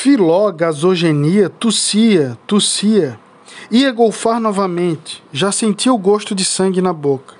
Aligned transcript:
Filó, 0.00 0.52
gasogenia, 0.52 1.48
tossia, 1.48 2.38
tossia. 2.46 3.18
Ia 3.68 3.90
golfar 3.90 4.38
novamente, 4.38 5.24
já 5.32 5.50
sentia 5.50 5.92
o 5.92 5.98
gosto 5.98 6.36
de 6.36 6.44
sangue 6.44 6.80
na 6.80 6.92
boca. 6.92 7.34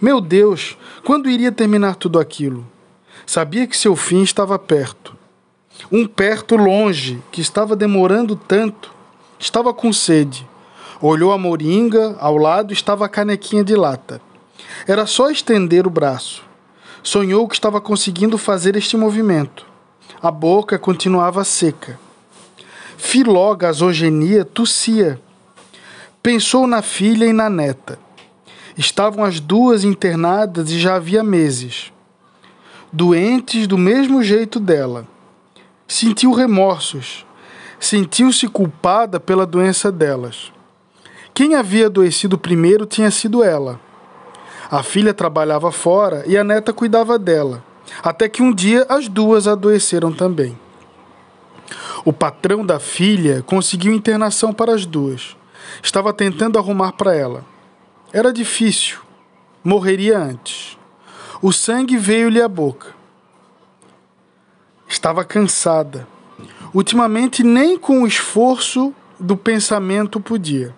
Meu 0.00 0.20
Deus, 0.20 0.78
quando 1.04 1.28
iria 1.28 1.50
terminar 1.50 1.96
tudo 1.96 2.20
aquilo? 2.20 2.64
Sabia 3.26 3.66
que 3.66 3.76
seu 3.76 3.96
fim 3.96 4.22
estava 4.22 4.60
perto. 4.60 5.16
Um 5.90 6.06
perto 6.06 6.54
longe, 6.54 7.20
que 7.32 7.40
estava 7.40 7.74
demorando 7.74 8.36
tanto. 8.36 8.94
Estava 9.36 9.74
com 9.74 9.92
sede. 9.92 10.48
Olhou 11.00 11.32
a 11.32 11.36
moringa, 11.36 12.16
ao 12.20 12.36
lado 12.36 12.72
estava 12.72 13.06
a 13.06 13.08
canequinha 13.08 13.64
de 13.64 13.74
lata. 13.74 14.22
Era 14.86 15.04
só 15.04 15.30
estender 15.30 15.84
o 15.84 15.90
braço. 15.90 16.44
Sonhou 17.02 17.48
que 17.48 17.56
estava 17.56 17.80
conseguindo 17.80 18.38
fazer 18.38 18.76
este 18.76 18.96
movimento. 18.96 19.71
A 20.20 20.30
boca 20.30 20.78
continuava 20.78 21.42
seca. 21.44 21.98
Filó, 22.96 23.54
gasogenia, 23.54 24.44
tossia. 24.44 25.20
Pensou 26.22 26.66
na 26.66 26.82
filha 26.82 27.24
e 27.24 27.32
na 27.32 27.50
neta. 27.50 27.98
Estavam 28.76 29.24
as 29.24 29.40
duas 29.40 29.84
internadas 29.84 30.70
e 30.70 30.78
já 30.78 30.94
havia 30.94 31.24
meses. 31.24 31.92
Doentes 32.92 33.66
do 33.66 33.76
mesmo 33.76 34.22
jeito 34.22 34.60
dela. 34.60 35.06
Sentiu 35.88 36.32
remorsos. 36.32 37.26
Sentiu-se 37.80 38.46
culpada 38.46 39.18
pela 39.18 39.44
doença 39.44 39.90
delas. 39.90 40.52
Quem 41.34 41.56
havia 41.56 41.86
adoecido 41.86 42.38
primeiro 42.38 42.86
tinha 42.86 43.10
sido 43.10 43.42
ela. 43.42 43.80
A 44.70 44.82
filha 44.82 45.12
trabalhava 45.12 45.72
fora 45.72 46.22
e 46.26 46.36
a 46.36 46.44
neta 46.44 46.72
cuidava 46.72 47.18
dela 47.18 47.71
até 48.02 48.28
que 48.28 48.42
um 48.42 48.52
dia 48.52 48.86
as 48.88 49.08
duas 49.08 49.46
adoeceram 49.46 50.12
também. 50.12 50.58
O 52.04 52.12
patrão 52.12 52.64
da 52.64 52.80
filha 52.80 53.42
conseguiu 53.42 53.92
internação 53.92 54.52
para 54.52 54.74
as 54.74 54.84
duas. 54.84 55.36
Estava 55.82 56.12
tentando 56.12 56.58
arrumar 56.58 56.92
para 56.92 57.14
ela. 57.14 57.44
Era 58.12 58.32
difícil. 58.32 58.98
Morreria 59.62 60.18
antes. 60.18 60.76
O 61.40 61.52
sangue 61.52 61.96
veio-lhe 61.96 62.42
à 62.42 62.48
boca. 62.48 62.88
Estava 64.88 65.24
cansada. 65.24 66.06
Ultimamente, 66.74 67.42
nem 67.42 67.78
com 67.78 68.02
o 68.02 68.06
esforço 68.06 68.94
do 69.18 69.36
pensamento 69.36 70.20
podia. 70.20 70.74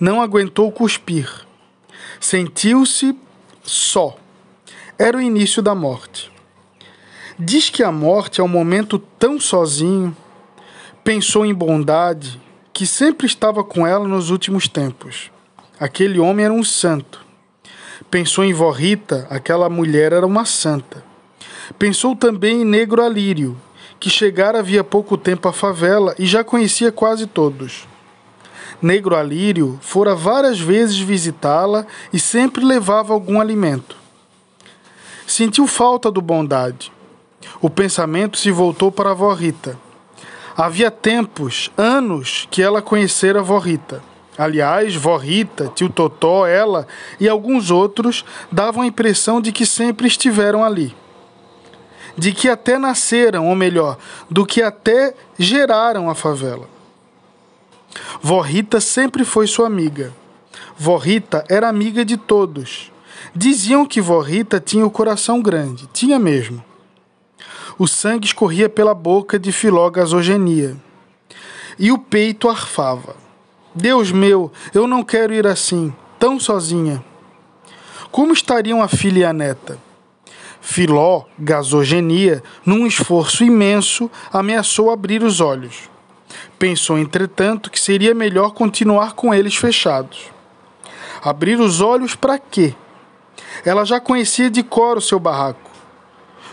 Não 0.00 0.20
aguentou 0.20 0.72
cuspir. 0.72 1.46
Sentiu-se 2.18 3.16
só 3.62 4.16
era 4.98 5.16
o 5.16 5.22
início 5.22 5.62
da 5.62 5.76
morte. 5.76 6.32
Diz 7.38 7.70
que 7.70 7.84
a 7.84 7.92
morte 7.92 8.40
é 8.40 8.44
um 8.44 8.48
momento 8.48 8.98
tão 8.98 9.38
sozinho, 9.38 10.16
pensou 11.04 11.46
em 11.46 11.54
bondade, 11.54 12.40
que 12.72 12.84
sempre 12.84 13.24
estava 13.24 13.62
com 13.62 13.86
ela 13.86 14.08
nos 14.08 14.30
últimos 14.30 14.66
tempos. 14.66 15.30
Aquele 15.78 16.18
homem 16.18 16.44
era 16.44 16.52
um 16.52 16.64
santo. 16.64 17.24
Pensou 18.10 18.44
em 18.44 18.52
Vó 18.52 18.70
Rita, 18.70 19.28
aquela 19.30 19.70
mulher 19.70 20.12
era 20.12 20.26
uma 20.26 20.44
santa. 20.44 21.04
Pensou 21.78 22.16
também 22.16 22.62
em 22.62 22.64
Negro 22.64 23.00
Alírio, 23.00 23.56
que 24.00 24.10
chegara 24.10 24.58
havia 24.58 24.82
pouco 24.82 25.16
tempo 25.16 25.46
à 25.48 25.52
favela 25.52 26.12
e 26.18 26.26
já 26.26 26.42
conhecia 26.42 26.90
quase 26.90 27.26
todos. 27.28 27.86
Negro 28.82 29.14
Alírio 29.14 29.78
fora 29.80 30.14
várias 30.16 30.58
vezes 30.58 30.98
visitá-la 30.98 31.86
e 32.12 32.18
sempre 32.18 32.64
levava 32.64 33.12
algum 33.12 33.40
alimento. 33.40 34.07
Sentiu 35.28 35.66
falta 35.66 36.10
do 36.10 36.22
bondade. 36.22 36.90
O 37.60 37.68
pensamento 37.68 38.38
se 38.38 38.50
voltou 38.50 38.90
para 38.90 39.10
a 39.10 39.14
vó 39.14 39.34
Rita. 39.34 39.78
Havia 40.56 40.90
tempos, 40.90 41.70
anos, 41.76 42.48
que 42.50 42.62
ela 42.62 42.80
conhecera 42.80 43.40
a 43.40 43.42
vó 43.42 43.58
Rita. 43.58 44.02
Aliás, 44.38 44.96
vó 44.96 45.18
Rita, 45.18 45.70
tio 45.74 45.90
Totó, 45.90 46.46
ela 46.46 46.88
e 47.20 47.28
alguns 47.28 47.70
outros 47.70 48.24
davam 48.50 48.82
a 48.82 48.86
impressão 48.86 49.38
de 49.38 49.52
que 49.52 49.66
sempre 49.66 50.08
estiveram 50.08 50.64
ali. 50.64 50.96
De 52.16 52.32
que 52.32 52.48
até 52.48 52.78
nasceram, 52.78 53.48
ou 53.48 53.54
melhor, 53.54 53.98
do 54.30 54.46
que 54.46 54.62
até 54.62 55.14
geraram 55.38 56.08
a 56.08 56.14
favela. 56.14 56.66
Vó 58.22 58.40
Rita 58.40 58.80
sempre 58.80 59.26
foi 59.26 59.46
sua 59.46 59.66
amiga. 59.66 60.10
Vó 60.74 60.96
Rita 60.96 61.44
era 61.50 61.68
amiga 61.68 62.02
de 62.02 62.16
todos. 62.16 62.90
Diziam 63.34 63.86
que 63.86 64.00
vó 64.00 64.20
Rita 64.20 64.60
tinha 64.60 64.86
o 64.86 64.90
coração 64.90 65.40
grande. 65.42 65.88
Tinha 65.92 66.18
mesmo. 66.18 66.62
O 67.78 67.86
sangue 67.86 68.26
escorria 68.26 68.68
pela 68.68 68.94
boca 68.94 69.38
de 69.38 69.52
Filó 69.52 69.88
gasogenia. 69.90 70.76
E 71.78 71.92
o 71.92 71.98
peito 71.98 72.48
arfava. 72.48 73.14
Deus 73.74 74.10
meu, 74.10 74.50
eu 74.74 74.88
não 74.88 75.04
quero 75.04 75.32
ir 75.32 75.46
assim, 75.46 75.94
tão 76.18 76.40
sozinha. 76.40 77.04
Como 78.10 78.32
estariam 78.32 78.82
a 78.82 78.88
filha 78.88 79.20
e 79.20 79.24
a 79.24 79.32
neta? 79.32 79.78
Filó, 80.60 81.24
gasogenia, 81.38 82.42
num 82.66 82.86
esforço 82.86 83.44
imenso, 83.44 84.10
ameaçou 84.32 84.90
abrir 84.90 85.22
os 85.22 85.40
olhos. 85.40 85.88
Pensou, 86.58 86.98
entretanto, 86.98 87.70
que 87.70 87.80
seria 87.80 88.14
melhor 88.14 88.50
continuar 88.50 89.12
com 89.12 89.32
eles 89.32 89.54
fechados. 89.54 90.30
Abrir 91.22 91.60
os 91.60 91.80
olhos 91.80 92.16
para 92.16 92.38
quê? 92.38 92.74
Ela 93.64 93.84
já 93.84 94.00
conhecia 94.00 94.50
de 94.50 94.62
cor 94.62 94.98
o 94.98 95.00
seu 95.00 95.18
barraco. 95.18 95.70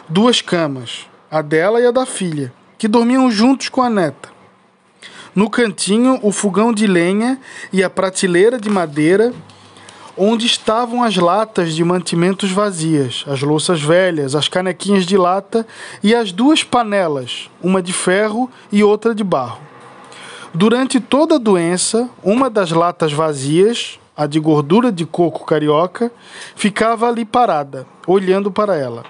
Duas 0.07 0.41
camas, 0.41 1.07
a 1.29 1.41
dela 1.41 1.79
e 1.79 1.85
a 1.85 1.91
da 1.91 2.05
filha, 2.05 2.53
que 2.77 2.87
dormiam 2.87 3.29
juntos 3.31 3.69
com 3.69 3.81
a 3.81 3.89
neta. 3.89 4.29
No 5.33 5.49
cantinho, 5.49 6.19
o 6.21 6.31
fogão 6.31 6.71
de 6.71 6.87
lenha 6.87 7.39
e 7.73 7.83
a 7.83 7.89
prateleira 7.89 8.57
de 8.57 8.69
madeira, 8.69 9.33
onde 10.17 10.45
estavam 10.45 11.03
as 11.03 11.17
latas 11.17 11.73
de 11.75 11.83
mantimentos 11.83 12.51
vazias, 12.51 13.25
as 13.27 13.41
louças 13.41 13.81
velhas, 13.81 14.33
as 14.33 14.47
canequinhas 14.47 15.05
de 15.05 15.17
lata 15.17 15.67
e 16.01 16.15
as 16.15 16.31
duas 16.31 16.63
panelas, 16.63 17.49
uma 17.61 17.81
de 17.81 17.91
ferro 17.91 18.49
e 18.71 18.83
outra 18.83 19.13
de 19.13 19.23
barro. 19.23 19.59
Durante 20.53 21.01
toda 21.01 21.35
a 21.35 21.39
doença, 21.39 22.09
uma 22.23 22.49
das 22.49 22.71
latas 22.71 23.11
vazias, 23.11 23.99
a 24.15 24.25
de 24.25 24.39
gordura 24.39 24.91
de 24.91 25.05
coco 25.05 25.45
carioca, 25.45 26.11
ficava 26.55 27.07
ali 27.07 27.25
parada, 27.25 27.85
olhando 28.07 28.51
para 28.51 28.75
ela. 28.75 29.03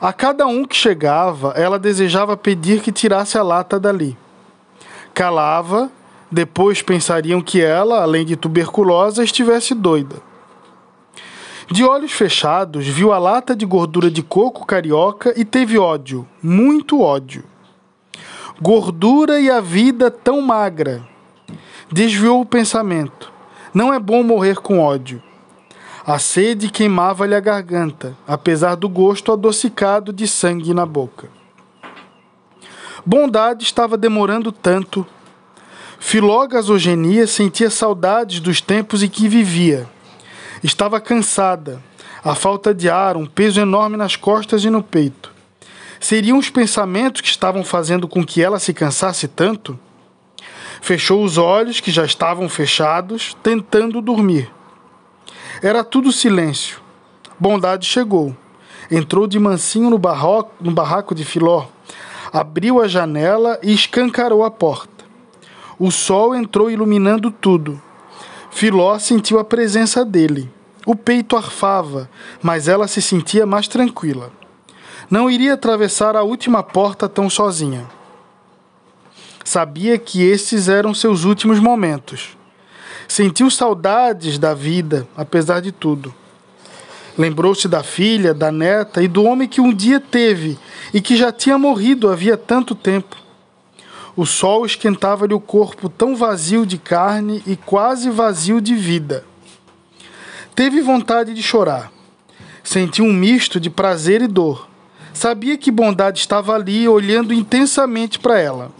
A 0.00 0.12
cada 0.12 0.46
um 0.46 0.64
que 0.64 0.76
chegava, 0.76 1.50
ela 1.56 1.78
desejava 1.78 2.36
pedir 2.36 2.80
que 2.80 2.90
tirasse 2.90 3.36
a 3.36 3.42
lata 3.42 3.78
dali. 3.78 4.16
Calava, 5.12 5.90
depois 6.30 6.82
pensariam 6.82 7.40
que 7.40 7.60
ela, 7.60 8.02
além 8.02 8.24
de 8.24 8.36
tuberculosa, 8.36 9.22
estivesse 9.22 9.74
doida. 9.74 10.16
De 11.70 11.84
olhos 11.84 12.12
fechados, 12.12 12.86
viu 12.86 13.12
a 13.12 13.18
lata 13.18 13.54
de 13.56 13.64
gordura 13.64 14.10
de 14.10 14.22
coco 14.22 14.66
carioca 14.66 15.32
e 15.36 15.44
teve 15.44 15.78
ódio, 15.78 16.26
muito 16.42 17.00
ódio. 17.00 17.44
Gordura 18.60 19.40
e 19.40 19.50
a 19.50 19.60
vida 19.60 20.10
tão 20.10 20.40
magra. 20.40 21.02
Desviou 21.90 22.40
o 22.40 22.46
pensamento. 22.46 23.33
Não 23.74 23.92
é 23.92 23.98
bom 23.98 24.22
morrer 24.22 24.60
com 24.60 24.78
ódio. 24.78 25.20
A 26.06 26.16
sede 26.20 26.70
queimava-lhe 26.70 27.34
a 27.34 27.40
garganta, 27.40 28.16
apesar 28.24 28.76
do 28.76 28.88
gosto 28.88 29.32
adocicado 29.32 30.12
de 30.12 30.28
sangue 30.28 30.72
na 30.72 30.86
boca. 30.86 31.28
Bondade 33.04 33.64
estava 33.64 33.96
demorando 33.96 34.52
tanto. 34.52 35.04
Filó 35.98 36.46
gasogenia 36.46 37.26
sentia 37.26 37.68
saudades 37.68 38.38
dos 38.38 38.60
tempos 38.60 39.02
em 39.02 39.08
que 39.08 39.26
vivia. 39.26 39.88
Estava 40.62 41.00
cansada, 41.00 41.82
a 42.22 42.36
falta 42.36 42.72
de 42.72 42.88
ar, 42.88 43.16
um 43.16 43.26
peso 43.26 43.60
enorme 43.60 43.96
nas 43.96 44.14
costas 44.14 44.62
e 44.62 44.70
no 44.70 44.84
peito. 44.84 45.32
Seriam 45.98 46.38
os 46.38 46.48
pensamentos 46.48 47.22
que 47.22 47.28
estavam 47.28 47.64
fazendo 47.64 48.06
com 48.06 48.24
que 48.24 48.40
ela 48.40 48.60
se 48.60 48.72
cansasse 48.72 49.26
tanto? 49.26 49.76
Fechou 50.84 51.24
os 51.24 51.38
olhos, 51.38 51.80
que 51.80 51.90
já 51.90 52.04
estavam 52.04 52.46
fechados, 52.46 53.34
tentando 53.42 54.02
dormir. 54.02 54.52
Era 55.62 55.82
tudo 55.82 56.12
silêncio. 56.12 56.78
Bondade 57.40 57.86
chegou. 57.86 58.36
Entrou 58.90 59.26
de 59.26 59.38
mansinho 59.38 59.88
no, 59.88 59.96
barroco, 59.96 60.52
no 60.60 60.70
barraco 60.70 61.14
de 61.14 61.24
Filó, 61.24 61.68
abriu 62.30 62.82
a 62.82 62.86
janela 62.86 63.58
e 63.62 63.72
escancarou 63.72 64.44
a 64.44 64.50
porta. 64.50 65.06
O 65.78 65.90
sol 65.90 66.34
entrou 66.34 66.70
iluminando 66.70 67.30
tudo. 67.30 67.80
Filó 68.50 68.98
sentiu 68.98 69.38
a 69.38 69.44
presença 69.44 70.04
dele. 70.04 70.50
O 70.84 70.94
peito 70.94 71.34
arfava, 71.34 72.10
mas 72.42 72.68
ela 72.68 72.86
se 72.86 73.00
sentia 73.00 73.46
mais 73.46 73.66
tranquila. 73.66 74.30
Não 75.10 75.30
iria 75.30 75.54
atravessar 75.54 76.14
a 76.14 76.22
última 76.22 76.62
porta 76.62 77.08
tão 77.08 77.30
sozinha. 77.30 77.88
Sabia 79.44 79.98
que 79.98 80.22
esses 80.22 80.70
eram 80.70 80.94
seus 80.94 81.24
últimos 81.24 81.60
momentos. 81.60 82.36
Sentiu 83.06 83.50
saudades 83.50 84.38
da 84.38 84.54
vida, 84.54 85.06
apesar 85.14 85.60
de 85.60 85.70
tudo. 85.70 86.14
Lembrou-se 87.16 87.68
da 87.68 87.82
filha, 87.82 88.32
da 88.32 88.50
neta 88.50 89.02
e 89.02 89.06
do 89.06 89.22
homem 89.22 89.46
que 89.46 89.60
um 89.60 89.72
dia 89.72 90.00
teve 90.00 90.58
e 90.92 91.00
que 91.00 91.14
já 91.14 91.30
tinha 91.30 91.58
morrido 91.58 92.10
havia 92.10 92.36
tanto 92.36 92.74
tempo. 92.74 93.16
O 94.16 94.24
sol 94.24 94.64
esquentava-lhe 94.64 95.34
o 95.34 95.40
corpo 95.40 95.88
tão 95.88 96.16
vazio 96.16 96.64
de 96.64 96.78
carne 96.78 97.42
e 97.46 97.54
quase 97.54 98.10
vazio 98.10 98.60
de 98.60 98.74
vida. 98.74 99.24
Teve 100.54 100.80
vontade 100.80 101.34
de 101.34 101.42
chorar. 101.42 101.92
Sentiu 102.62 103.04
um 103.04 103.12
misto 103.12 103.60
de 103.60 103.68
prazer 103.68 104.22
e 104.22 104.26
dor. 104.26 104.68
Sabia 105.12 105.58
que 105.58 105.70
bondade 105.70 106.20
estava 106.20 106.54
ali, 106.54 106.88
olhando 106.88 107.34
intensamente 107.34 108.18
para 108.18 108.40
ela. 108.40 108.72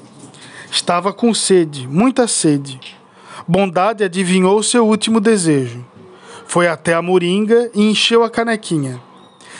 Estava 0.74 1.12
com 1.12 1.32
sede, 1.32 1.86
muita 1.86 2.26
sede. 2.26 2.80
Bondade 3.46 4.02
adivinhou 4.02 4.60
seu 4.60 4.84
último 4.84 5.20
desejo. 5.20 5.84
Foi 6.48 6.66
até 6.66 6.94
a 6.94 7.00
moringa 7.00 7.70
e 7.72 7.88
encheu 7.88 8.24
a 8.24 8.28
canequinha. 8.28 9.00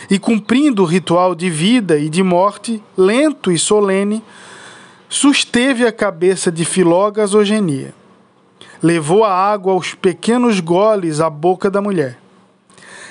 E 0.09 0.19
cumprindo 0.19 0.83
o 0.83 0.85
ritual 0.85 1.33
de 1.33 1.49
vida 1.49 1.97
e 1.97 2.09
de 2.09 2.21
morte, 2.21 2.83
lento 2.97 3.49
e 3.49 3.57
solene, 3.57 4.21
susteve 5.07 5.87
a 5.87 5.91
cabeça 5.91 6.51
de 6.51 6.65
Filó 6.65 7.09
gasogenia. 7.09 7.95
Levou 8.83 9.23
a 9.23 9.31
água 9.31 9.71
aos 9.71 9.93
pequenos 9.93 10.59
goles 10.59 11.21
à 11.21 11.29
boca 11.29 11.71
da 11.71 11.81
mulher. 11.81 12.19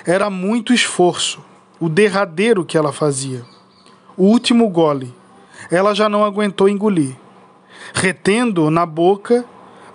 Era 0.05 0.29
muito 0.29 0.75
esforço, 0.75 1.43
o 1.81 1.89
derradeiro 1.89 2.67
que 2.67 2.77
ela 2.77 2.93
fazia. 2.93 3.47
O 4.15 4.25
último 4.25 4.69
gole. 4.69 5.11
Ela 5.71 5.95
já 5.95 6.07
não 6.07 6.23
aguentou 6.23 6.69
engolir. 6.69 7.24
Retendo 7.93 8.71
na 8.71 8.87
boca, 8.87 9.45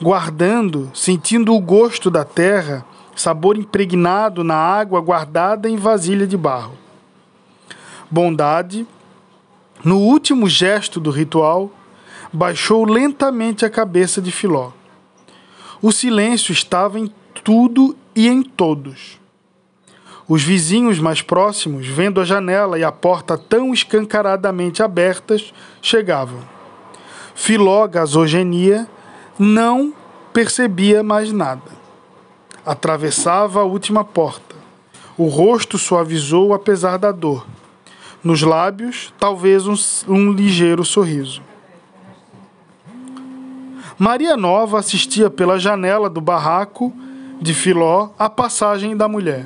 guardando, 0.01 0.91
sentindo 0.93 1.53
o 1.53 1.59
gosto 1.59 2.09
da 2.11 2.23
terra, 2.23 2.85
sabor 3.15 3.57
impregnado 3.57 4.43
na 4.43 4.55
água 4.55 5.01
guardada 5.01 5.69
em 5.69 5.75
vasilha 5.75 6.27
de 6.27 6.37
barro. 6.37 6.73
Bondade, 8.09 8.87
no 9.83 9.97
último 9.97 10.47
gesto 10.49 10.99
do 10.99 11.11
ritual, 11.11 11.71
baixou 12.31 12.85
lentamente 12.85 13.65
a 13.65 13.69
cabeça 13.69 14.21
de 14.21 14.31
Filó. 14.31 14.71
O 15.81 15.91
silêncio 15.91 16.51
estava 16.51 16.99
em 16.99 17.11
tudo 17.43 17.95
e 18.15 18.27
em 18.27 18.43
todos. 18.43 19.19
Os 20.27 20.43
vizinhos 20.43 20.99
mais 20.99 21.21
próximos, 21.21 21.87
vendo 21.87 22.21
a 22.21 22.25
janela 22.25 22.77
e 22.77 22.83
a 22.83 22.91
porta 22.91 23.37
tão 23.37 23.73
escancaradamente 23.73 24.83
abertas, 24.83 25.53
chegavam. 25.81 26.58
Filó, 27.41 27.87
gasogenia, 27.87 28.85
não 29.39 29.93
percebia 30.33 31.01
mais 31.01 31.31
nada. 31.31 31.71
Atravessava 32.65 33.61
a 33.61 33.63
última 33.63 34.03
porta. 34.03 34.57
O 35.17 35.27
rosto 35.27 35.77
suavizou 35.77 36.53
apesar 36.53 36.97
da 36.97 37.13
dor. 37.13 37.47
Nos 38.21 38.41
lábios, 38.41 39.13
talvez 39.17 39.65
um, 39.65 39.73
um 40.13 40.33
ligeiro 40.33 40.83
sorriso. 40.83 41.41
Maria 43.97 44.35
Nova 44.35 44.77
assistia 44.77 45.29
pela 45.29 45.57
janela 45.57 46.09
do 46.09 46.19
barraco 46.19 46.93
de 47.41 47.53
Filó 47.53 48.09
à 48.19 48.29
passagem 48.29 48.97
da 48.97 49.07
mulher. 49.07 49.45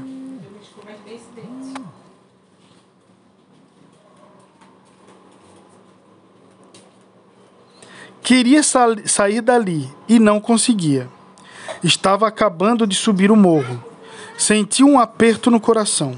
Queria 8.24 8.64
sa 8.64 8.88
sair 9.06 9.42
dali 9.42 9.90
e 10.08 10.18
não 10.18 10.40
conseguia. 10.40 11.10
Estava 11.84 12.26
acabando 12.26 12.88
de 12.88 12.96
subir 12.96 13.30
o 13.30 13.36
morro. 13.36 13.84
Sentia 14.38 14.86
um 14.86 14.98
aperto 14.98 15.52
no 15.52 15.60
coração. 15.60 16.16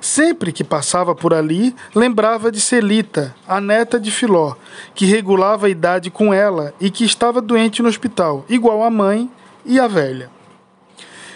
Sempre 0.00 0.50
que 0.50 0.64
passava 0.64 1.14
por 1.14 1.32
ali, 1.32 1.72
lembrava 1.94 2.50
de 2.50 2.60
Celita, 2.60 3.32
a 3.46 3.60
neta 3.60 4.00
de 4.00 4.10
Filó, 4.10 4.56
que 4.92 5.06
regulava 5.06 5.66
a 5.66 5.70
idade 5.70 6.10
com 6.10 6.34
ela 6.34 6.74
e 6.80 6.90
que 6.90 7.04
estava 7.04 7.40
doente 7.40 7.80
no 7.80 7.88
hospital, 7.88 8.44
igual 8.48 8.82
a 8.82 8.90
mãe 8.90 9.30
e 9.64 9.78
a 9.78 9.86
velha. 9.86 10.30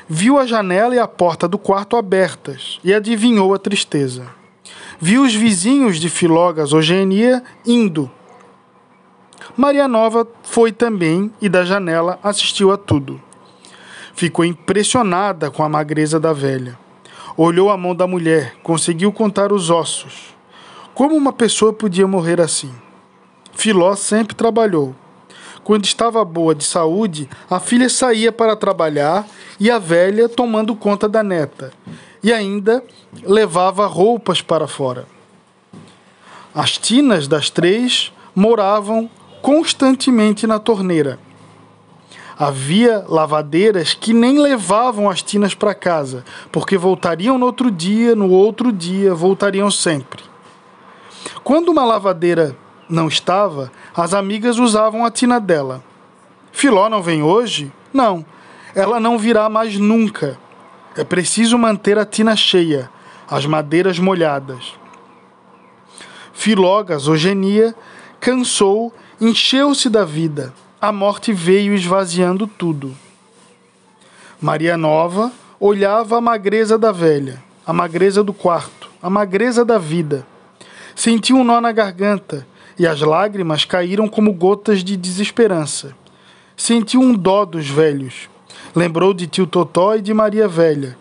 Viu 0.08 0.38
a 0.38 0.44
janela 0.46 0.96
e 0.96 0.98
a 0.98 1.06
porta 1.06 1.46
do 1.46 1.56
quarto 1.56 1.96
abertas 1.96 2.80
e 2.82 2.92
adivinhou 2.92 3.54
a 3.54 3.58
tristeza. 3.58 4.26
Viu 4.98 5.22
os 5.22 5.34
vizinhos 5.34 6.00
de 6.00 6.08
Filó 6.08 6.52
Gasogenia 6.52 7.44
indo. 7.64 8.10
Maria 9.56 9.86
Nova 9.86 10.26
foi 10.42 10.72
também 10.72 11.30
e 11.40 11.48
da 11.48 11.64
janela 11.64 12.18
assistiu 12.22 12.72
a 12.72 12.76
tudo. 12.76 13.20
Ficou 14.14 14.44
impressionada 14.44 15.50
com 15.50 15.62
a 15.62 15.68
magreza 15.68 16.18
da 16.18 16.32
velha. 16.32 16.78
Olhou 17.36 17.70
a 17.70 17.76
mão 17.76 17.94
da 17.94 18.06
mulher, 18.06 18.54
conseguiu 18.62 19.12
contar 19.12 19.52
os 19.52 19.70
ossos. 19.70 20.34
Como 20.94 21.16
uma 21.16 21.32
pessoa 21.32 21.72
podia 21.72 22.06
morrer 22.06 22.40
assim? 22.40 22.72
Filó 23.52 23.94
sempre 23.96 24.34
trabalhou. 24.34 24.94
Quando 25.64 25.84
estava 25.84 26.24
boa 26.24 26.54
de 26.54 26.62
saúde, 26.62 27.28
a 27.48 27.58
filha 27.58 27.88
saía 27.88 28.30
para 28.30 28.54
trabalhar 28.54 29.26
e 29.58 29.70
a 29.70 29.78
velha 29.78 30.28
tomando 30.28 30.76
conta 30.76 31.08
da 31.08 31.22
neta. 31.22 31.72
E 32.22 32.32
ainda 32.32 32.84
levava 33.22 33.86
roupas 33.86 34.40
para 34.42 34.68
fora. 34.68 35.06
As 36.54 36.78
tinas 36.78 37.26
das 37.26 37.50
três 37.50 38.12
moravam 38.34 39.10
constantemente 39.44 40.46
na 40.46 40.58
torneira. 40.58 41.18
Havia 42.38 43.04
lavadeiras 43.06 43.92
que 43.92 44.14
nem 44.14 44.38
levavam 44.38 45.10
as 45.10 45.22
tinas 45.22 45.54
para 45.54 45.74
casa, 45.74 46.24
porque 46.50 46.78
voltariam 46.78 47.36
no 47.36 47.44
outro 47.44 47.70
dia, 47.70 48.16
no 48.16 48.30
outro 48.30 48.72
dia, 48.72 49.14
voltariam 49.14 49.70
sempre. 49.70 50.22
Quando 51.44 51.68
uma 51.68 51.84
lavadeira 51.84 52.56
não 52.88 53.06
estava, 53.06 53.70
as 53.94 54.14
amigas 54.14 54.58
usavam 54.58 55.04
a 55.04 55.10
tina 55.10 55.38
dela. 55.38 55.84
Filó 56.50 56.88
não 56.88 57.02
vem 57.02 57.22
hoje? 57.22 57.70
Não, 57.92 58.24
ela 58.74 58.98
não 58.98 59.18
virá 59.18 59.50
mais 59.50 59.76
nunca. 59.76 60.38
É 60.96 61.04
preciso 61.04 61.58
manter 61.58 61.98
a 61.98 62.06
tina 62.06 62.34
cheia, 62.34 62.90
as 63.28 63.44
madeiras 63.44 63.98
molhadas. 63.98 64.72
Filó, 66.32 66.82
gasogenia, 66.82 67.74
cansou, 68.18 68.90
encheu-se 69.20 69.88
da 69.88 70.04
vida 70.04 70.52
a 70.84 70.92
morte 70.92 71.32
veio 71.32 71.72
esvaziando 71.72 72.46
tudo. 72.46 72.94
Maria 74.38 74.76
Nova 74.76 75.32
olhava 75.58 76.18
a 76.18 76.20
magreza 76.20 76.76
da 76.76 76.92
velha, 76.92 77.42
a 77.64 77.72
magreza 77.72 78.22
do 78.22 78.34
quarto, 78.34 78.90
a 79.00 79.08
magreza 79.08 79.64
da 79.64 79.78
vida. 79.78 80.26
Sentiu 80.94 81.36
um 81.36 81.44
nó 81.44 81.58
na 81.58 81.72
garganta 81.72 82.46
e 82.78 82.86
as 82.86 83.00
lágrimas 83.00 83.64
caíram 83.64 84.06
como 84.06 84.30
gotas 84.30 84.84
de 84.84 84.94
desesperança. 84.94 85.96
Sentiu 86.54 87.00
um 87.00 87.14
dó 87.14 87.46
dos 87.46 87.66
velhos. 87.66 88.28
Lembrou 88.76 89.14
de 89.14 89.26
tio 89.26 89.46
Totó 89.46 89.94
e 89.94 90.02
de 90.02 90.12
Maria 90.12 90.46
Velha. 90.46 90.98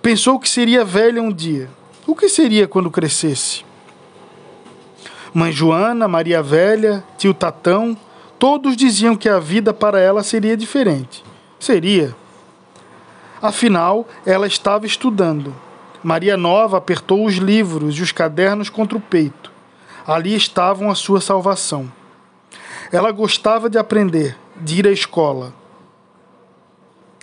Pensou 0.00 0.38
que 0.38 0.48
seria 0.48 0.84
velha 0.84 1.20
um 1.20 1.32
dia. 1.32 1.68
O 2.06 2.14
que 2.14 2.28
seria 2.28 2.68
quando 2.68 2.88
crescesse? 2.88 3.63
Mãe 5.34 5.50
Joana, 5.50 6.06
Maria 6.06 6.42
Velha, 6.42 7.04
tio 7.18 7.34
Tatão, 7.34 7.96
Todos 8.38 8.76
diziam 8.76 9.16
que 9.16 9.26
a 9.26 9.38
vida 9.38 9.72
para 9.72 9.98
ela 9.98 10.22
seria 10.22 10.54
diferente. 10.54 11.24
Seria. 11.58 12.14
Afinal, 13.40 14.06
ela 14.26 14.46
estava 14.46 14.84
estudando. 14.84 15.54
Maria 16.02 16.36
Nova 16.36 16.76
apertou 16.76 17.24
os 17.24 17.36
livros 17.36 17.98
e 17.98 18.02
os 18.02 18.12
cadernos 18.12 18.68
contra 18.68 18.98
o 18.98 19.00
peito. 19.00 19.50
Ali 20.06 20.34
estavam 20.34 20.90
a 20.90 20.94
sua 20.94 21.22
salvação. 21.22 21.90
Ela 22.92 23.10
gostava 23.10 23.70
de 23.70 23.78
aprender, 23.78 24.36
de 24.56 24.80
ir 24.80 24.86
à 24.86 24.90
escola. 24.90 25.54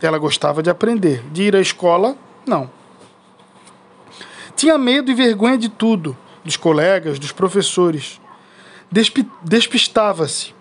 Ela 0.02 0.18
gostava 0.18 0.64
de 0.64 0.72
aprender, 0.72 1.24
de 1.32 1.44
ir 1.44 1.56
à 1.56 1.62
escola, 1.62 2.16
não. 2.48 2.68
Tinha 4.56 4.76
medo 4.80 5.12
e 5.12 5.14
vergonha 5.14 5.58
de 5.58 5.70
tudo, 5.70 6.18
dos 6.44 6.58
colegas, 6.58 7.20
dos 7.20 7.32
professores. 7.32 8.20
Despistava-se 9.44 10.54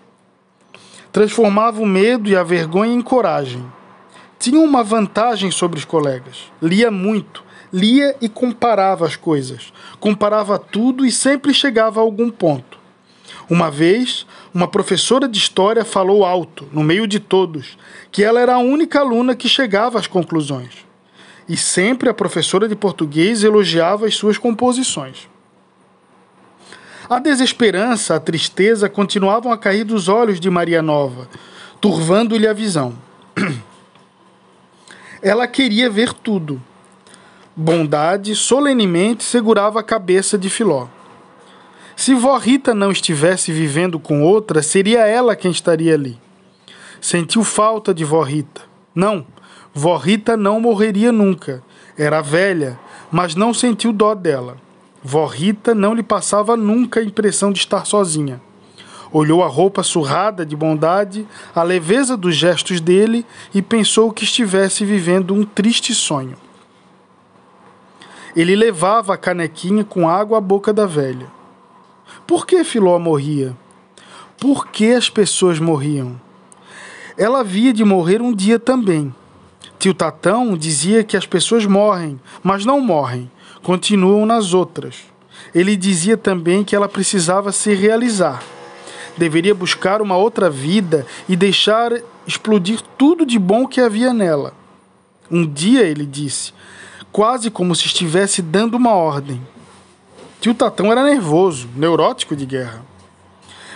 transformava 1.11 1.81
o 1.81 1.85
medo 1.85 2.29
e 2.29 2.35
a 2.35 2.43
vergonha 2.43 2.93
em 2.93 3.01
coragem. 3.01 3.63
Tinha 4.39 4.59
uma 4.59 4.83
vantagem 4.83 5.51
sobre 5.51 5.77
os 5.77 5.85
colegas. 5.85 6.51
Lia 6.61 6.89
muito, 6.89 7.43
lia 7.71 8.15
e 8.21 8.29
comparava 8.29 9.05
as 9.05 9.15
coisas. 9.15 9.73
Comparava 9.99 10.57
tudo 10.57 11.05
e 11.05 11.11
sempre 11.11 11.53
chegava 11.53 11.99
a 11.99 12.03
algum 12.03 12.29
ponto. 12.29 12.79
Uma 13.49 13.69
vez, 13.69 14.25
uma 14.53 14.67
professora 14.67 15.27
de 15.27 15.37
história 15.37 15.83
falou 15.83 16.23
alto, 16.23 16.67
no 16.71 16.81
meio 16.81 17.05
de 17.05 17.19
todos, 17.19 17.77
que 18.11 18.23
ela 18.23 18.39
era 18.39 18.55
a 18.55 18.59
única 18.59 18.99
aluna 18.99 19.35
que 19.35 19.49
chegava 19.49 19.99
às 19.99 20.07
conclusões. 20.07 20.85
E 21.49 21.57
sempre 21.57 22.09
a 22.09 22.13
professora 22.13 22.67
de 22.67 22.75
português 22.75 23.43
elogiava 23.43 24.05
as 24.05 24.15
suas 24.15 24.37
composições. 24.37 25.30
A 27.11 27.19
desesperança, 27.19 28.15
a 28.15 28.21
tristeza 28.21 28.87
continuavam 28.87 29.51
a 29.51 29.57
cair 29.57 29.83
dos 29.83 30.07
olhos 30.07 30.39
de 30.39 30.49
Maria 30.49 30.81
Nova, 30.81 31.27
turvando-lhe 31.81 32.47
a 32.47 32.53
visão. 32.53 32.93
Ela 35.21 35.45
queria 35.45 35.89
ver 35.89 36.13
tudo. 36.13 36.61
Bondade 37.53 38.33
solenemente 38.33 39.25
segurava 39.25 39.81
a 39.81 39.83
cabeça 39.83 40.37
de 40.37 40.49
Filó. 40.49 40.87
Se 41.97 42.13
vó 42.13 42.37
Rita 42.37 42.73
não 42.73 42.93
estivesse 42.93 43.51
vivendo 43.51 43.99
com 43.99 44.23
outra, 44.23 44.61
seria 44.61 45.05
ela 45.05 45.35
quem 45.35 45.51
estaria 45.51 45.93
ali. 45.93 46.17
Sentiu 47.01 47.43
falta 47.43 47.93
de 47.93 48.05
vó 48.05 48.23
Rita. 48.23 48.61
Não, 48.95 49.27
vó 49.73 49.97
Rita 49.97 50.37
não 50.37 50.61
morreria 50.61 51.11
nunca. 51.11 51.61
Era 51.97 52.21
velha, 52.21 52.79
mas 53.11 53.35
não 53.35 53.53
sentiu 53.53 53.91
dó 53.91 54.15
dela. 54.15 54.70
Vó 55.03 55.25
Rita 55.25 55.73
não 55.73 55.93
lhe 55.93 56.03
passava 56.03 56.55
nunca 56.55 56.99
a 56.99 57.03
impressão 57.03 57.51
de 57.51 57.59
estar 57.59 57.85
sozinha. 57.85 58.41
Olhou 59.11 59.43
a 59.43 59.47
roupa 59.47 59.83
surrada 59.83 60.45
de 60.45 60.55
bondade, 60.55 61.27
a 61.53 61.63
leveza 61.63 62.15
dos 62.15 62.35
gestos 62.35 62.79
dele 62.79 63.25
e 63.53 63.61
pensou 63.61 64.11
que 64.11 64.23
estivesse 64.23 64.85
vivendo 64.85 65.33
um 65.33 65.43
triste 65.43 65.93
sonho. 65.93 66.37
Ele 68.35 68.55
levava 68.55 69.13
a 69.13 69.17
canequinha 69.17 69.83
com 69.83 70.07
água 70.07 70.37
à 70.37 70.41
boca 70.41 70.71
da 70.71 70.85
velha. 70.85 71.27
Por 72.25 72.45
que 72.45 72.63
Filó 72.63 72.97
morria? 72.97 73.55
Por 74.39 74.67
que 74.67 74.93
as 74.93 75.09
pessoas 75.09 75.59
morriam? 75.59 76.19
Ela 77.17 77.41
havia 77.41 77.73
de 77.73 77.83
morrer 77.83 78.21
um 78.21 78.33
dia 78.33 78.57
também. 78.57 79.13
Tio 79.81 79.95
Tatão 79.95 80.55
dizia 80.55 81.03
que 81.03 81.17
as 81.17 81.25
pessoas 81.25 81.65
morrem, 81.65 82.21
mas 82.43 82.63
não 82.67 82.79
morrem, 82.79 83.31
continuam 83.63 84.27
nas 84.27 84.53
outras. 84.53 84.97
Ele 85.55 85.75
dizia 85.75 86.15
também 86.15 86.63
que 86.63 86.75
ela 86.75 86.87
precisava 86.87 87.51
se 87.51 87.73
realizar. 87.73 88.43
Deveria 89.17 89.55
buscar 89.55 89.99
uma 89.99 90.15
outra 90.15 90.51
vida 90.51 91.03
e 91.27 91.35
deixar 91.35 91.93
explodir 92.27 92.79
tudo 92.95 93.25
de 93.25 93.39
bom 93.39 93.65
que 93.65 93.81
havia 93.81 94.13
nela. 94.13 94.53
Um 95.31 95.51
dia 95.51 95.81
ele 95.81 96.05
disse, 96.05 96.53
quase 97.11 97.49
como 97.49 97.73
se 97.73 97.87
estivesse 97.87 98.39
dando 98.39 98.75
uma 98.75 98.93
ordem. 98.93 99.41
Tio 100.39 100.53
Tatão 100.53 100.91
era 100.91 101.03
nervoso, 101.03 101.67
neurótico 101.75 102.35
de 102.35 102.45
guerra. 102.45 102.85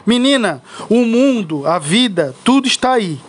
Menina, 0.05 0.61
o 0.87 1.03
mundo, 1.03 1.65
a 1.65 1.79
vida, 1.79 2.35
tudo 2.43 2.67
está 2.67 2.93
aí. 2.93 3.19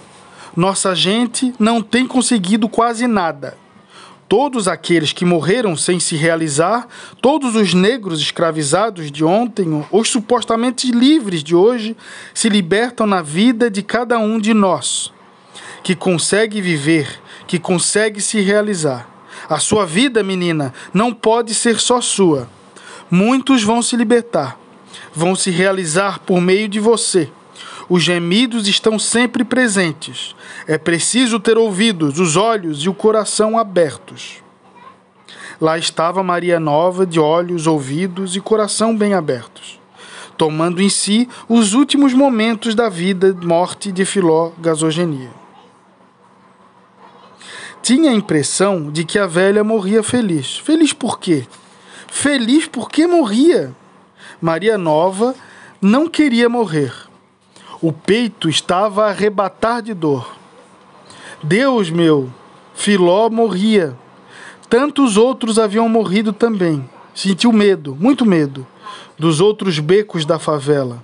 Nossa 0.56 0.94
gente 0.94 1.52
não 1.58 1.82
tem 1.82 2.06
conseguido 2.06 2.66
quase 2.66 3.06
nada. 3.06 3.58
Todos 4.26 4.66
aqueles 4.66 5.12
que 5.12 5.24
morreram 5.24 5.76
sem 5.76 6.00
se 6.00 6.16
realizar, 6.16 6.88
todos 7.20 7.54
os 7.54 7.74
negros 7.74 8.20
escravizados 8.20 9.12
de 9.12 9.22
ontem, 9.22 9.84
os 9.92 10.08
supostamente 10.08 10.90
livres 10.90 11.44
de 11.44 11.54
hoje, 11.54 11.94
se 12.32 12.48
libertam 12.48 13.06
na 13.06 13.20
vida 13.20 13.70
de 13.70 13.82
cada 13.82 14.18
um 14.18 14.40
de 14.40 14.52
nós, 14.54 15.12
que 15.84 15.94
consegue 15.94 16.60
viver, 16.60 17.20
que 17.46 17.58
consegue 17.58 18.20
se 18.20 18.40
realizar. 18.40 19.08
A 19.48 19.58
sua 19.60 19.84
vida, 19.86 20.22
menina, 20.24 20.72
não 20.92 21.12
pode 21.12 21.54
ser 21.54 21.78
só 21.78 22.00
sua. 22.00 22.48
Muitos 23.08 23.62
vão 23.62 23.80
se 23.80 23.94
libertar, 23.94 24.58
vão 25.14 25.36
se 25.36 25.50
realizar 25.50 26.18
por 26.20 26.40
meio 26.40 26.66
de 26.66 26.80
você. 26.80 27.30
Os 27.88 28.02
gemidos 28.02 28.66
estão 28.66 28.98
sempre 28.98 29.44
presentes. 29.44 30.34
É 30.66 30.76
preciso 30.76 31.38
ter 31.38 31.56
ouvidos, 31.56 32.18
os 32.18 32.36
olhos 32.36 32.82
e 32.82 32.88
o 32.88 32.94
coração 32.94 33.56
abertos. 33.56 34.42
Lá 35.60 35.78
estava 35.78 36.22
Maria 36.22 36.60
Nova, 36.60 37.06
de 37.06 37.18
olhos, 37.18 37.66
ouvidos 37.66 38.36
e 38.36 38.40
coração 38.40 38.94
bem 38.96 39.14
abertos, 39.14 39.80
tomando 40.36 40.82
em 40.82 40.88
si 40.88 41.28
os 41.48 41.72
últimos 41.72 42.12
momentos 42.12 42.74
da 42.74 42.88
vida 42.88 43.32
morte 43.42 43.90
de 43.90 44.04
Filó 44.04 44.50
Gasogenia. 44.58 45.30
Tinha 47.80 48.10
a 48.10 48.14
impressão 48.14 48.90
de 48.90 49.04
que 49.04 49.16
a 49.16 49.28
velha 49.28 49.62
morria 49.62 50.02
feliz. 50.02 50.58
Feliz 50.58 50.92
por 50.92 51.20
quê? 51.20 51.46
Feliz 52.08 52.66
porque 52.66 53.06
morria. 53.06 53.72
Maria 54.40 54.76
Nova 54.76 55.34
não 55.80 56.08
queria 56.08 56.48
morrer. 56.48 57.05
O 57.86 57.92
peito 57.92 58.48
estava 58.48 59.04
a 59.04 59.10
arrebatar 59.10 59.80
de 59.80 59.94
dor. 59.94 60.34
Deus 61.40 61.88
meu, 61.88 62.32
Filó 62.74 63.30
morria. 63.30 63.96
Tantos 64.68 65.16
outros 65.16 65.56
haviam 65.56 65.88
morrido 65.88 66.32
também. 66.32 66.84
Sentiu 67.14 67.52
medo, 67.52 67.94
muito 67.94 68.26
medo, 68.26 68.66
dos 69.16 69.40
outros 69.40 69.78
becos 69.78 70.26
da 70.26 70.36
favela. 70.36 71.00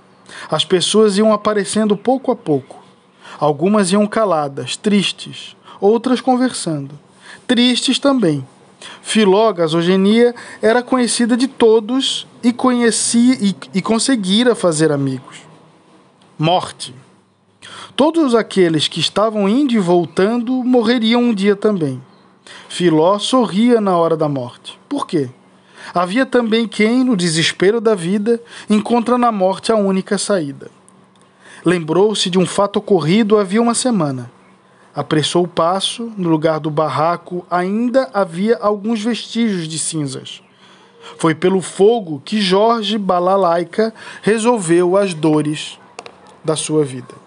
As 0.51 0.65
pessoas 0.65 1.17
iam 1.17 1.31
aparecendo 1.31 1.95
pouco 1.95 2.33
a 2.33 2.35
pouco. 2.35 2.83
Algumas 3.39 3.93
iam 3.93 4.05
caladas, 4.05 4.75
tristes, 4.75 5.55
outras 5.79 6.19
conversando. 6.19 6.99
Tristes 7.47 7.97
também. 7.97 8.45
Filó, 9.01 9.53
gasogenia, 9.53 10.35
era 10.61 10.83
conhecida 10.83 11.37
de 11.37 11.47
todos 11.47 12.27
e 12.43 12.51
conhecia 12.51 13.37
e, 13.39 13.55
e 13.73 13.81
conseguira 13.81 14.53
fazer 14.53 14.91
amigos. 14.91 15.52
Morte. 16.45 16.93
Todos 17.95 18.35
aqueles 18.35 18.89
que 18.89 18.99
estavam 18.99 19.47
indo 19.47 19.71
e 19.71 19.79
voltando 19.79 20.61
morreriam 20.61 21.21
um 21.23 21.33
dia 21.33 21.55
também. 21.55 22.03
Filó 22.67 23.17
sorria 23.17 23.79
na 23.79 23.95
hora 23.95 24.17
da 24.17 24.27
morte. 24.27 24.77
Por 24.89 25.07
quê? 25.07 25.29
Havia 25.93 26.25
também 26.25 26.67
quem, 26.67 27.01
no 27.01 27.15
desespero 27.15 27.79
da 27.79 27.95
vida, 27.95 28.41
encontra 28.69 29.17
na 29.17 29.31
morte 29.31 29.71
a 29.71 29.77
única 29.77 30.17
saída. 30.17 30.69
Lembrou-se 31.63 32.29
de 32.29 32.37
um 32.37 32.45
fato 32.45 32.75
ocorrido 32.75 33.37
havia 33.37 33.61
uma 33.61 33.73
semana. 33.73 34.29
Apressou 34.93 35.45
o 35.45 35.47
passo, 35.47 36.11
no 36.17 36.27
lugar 36.27 36.59
do 36.59 36.69
barraco 36.69 37.45
ainda 37.49 38.09
havia 38.13 38.57
alguns 38.57 39.01
vestígios 39.01 39.65
de 39.65 39.79
cinzas. 39.79 40.43
Foi 41.17 41.33
pelo 41.33 41.61
fogo 41.61 42.21
que 42.25 42.41
Jorge 42.41 42.97
Balalaica 42.97 43.93
resolveu 44.21 44.97
as 44.97 45.13
dores 45.13 45.79
da 46.43 46.55
sua 46.55 46.83
vida. 46.83 47.22